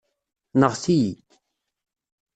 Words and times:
Nɣet-iyi. 0.59 1.13